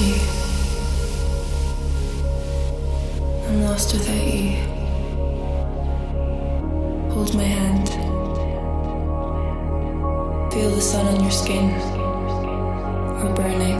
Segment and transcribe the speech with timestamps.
[0.00, 0.06] I'm
[3.64, 4.52] lost without you.
[7.10, 7.88] Hold my hand.
[10.52, 11.72] Feel the sun on your skin
[13.24, 13.77] or burning.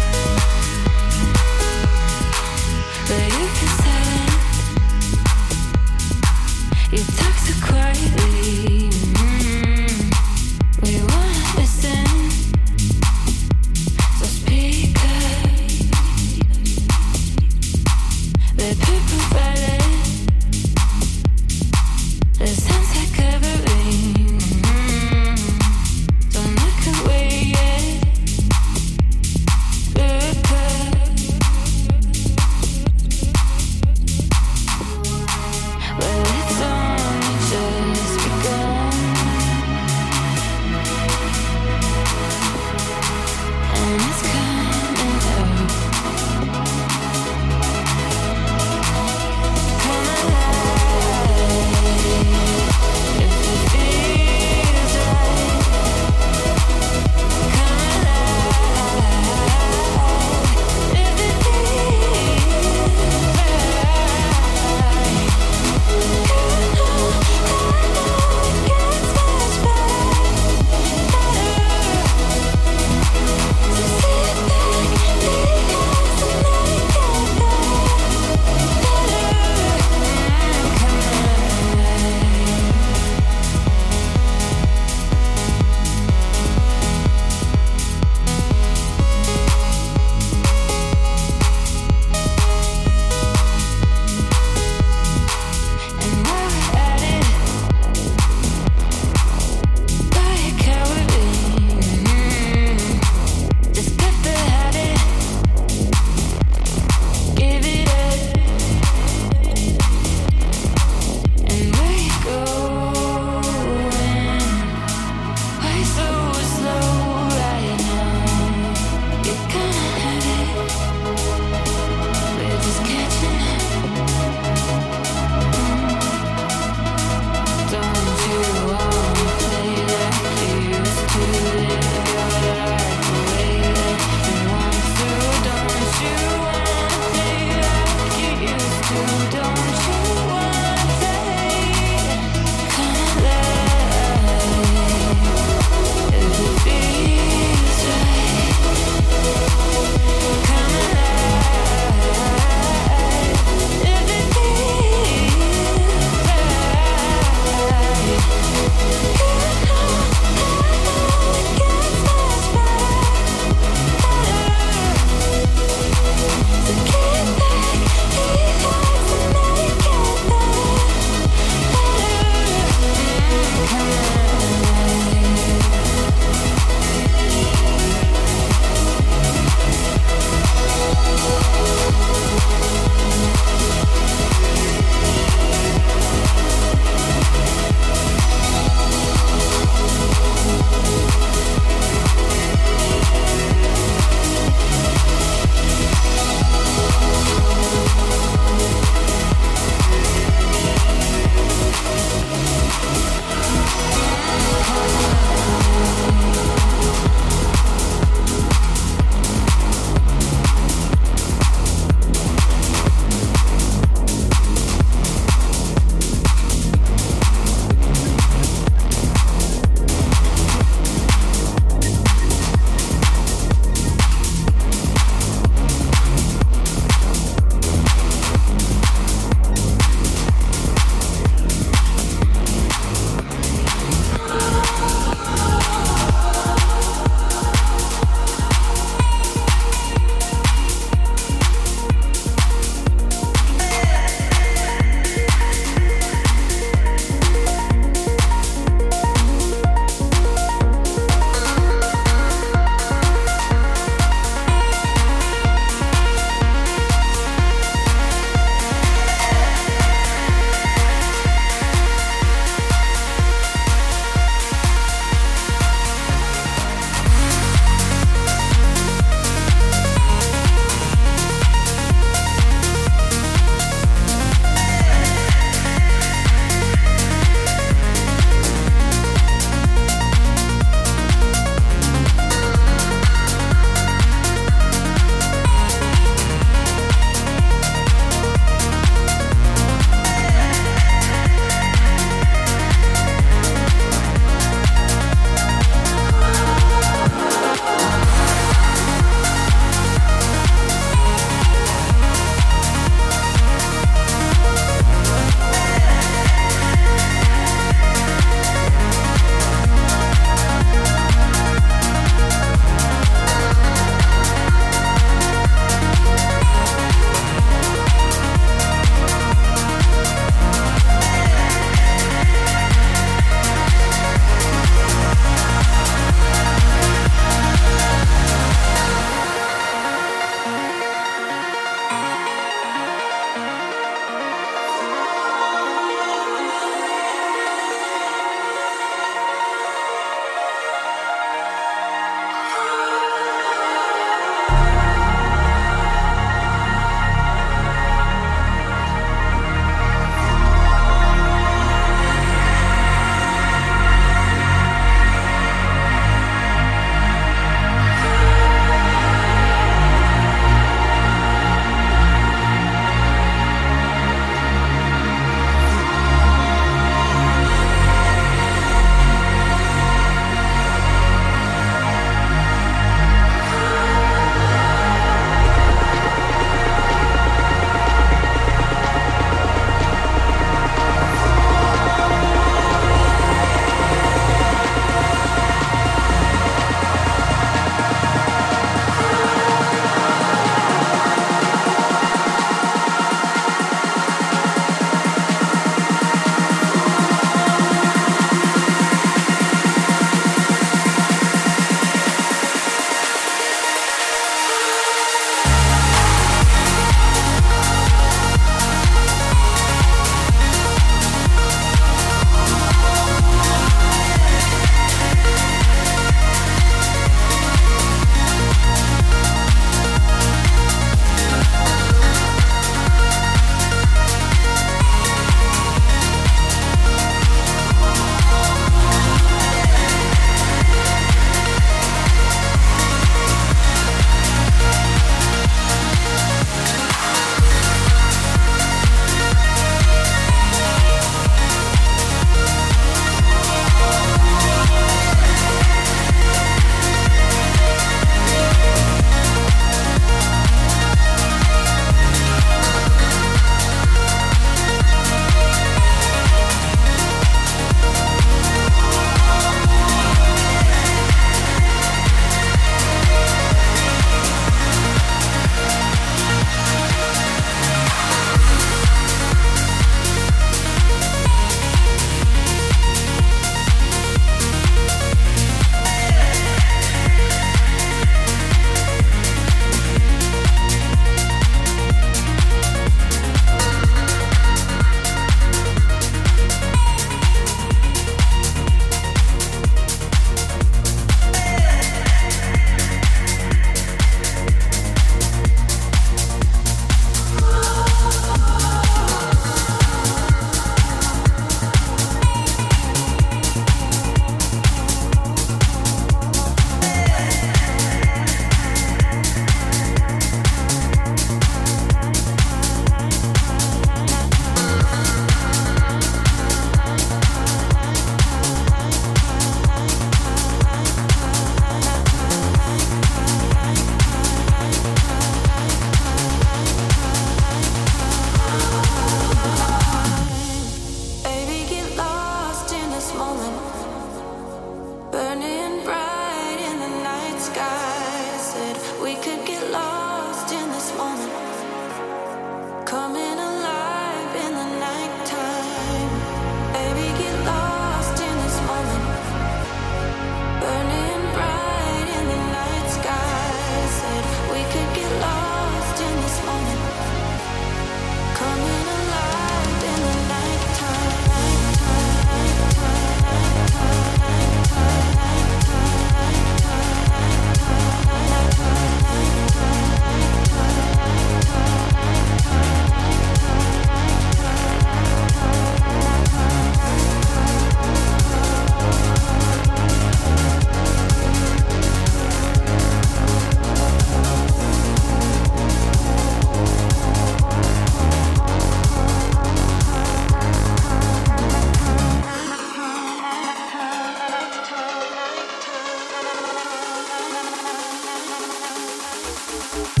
[599.72, 600.00] About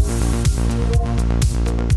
[1.78, 1.89] you.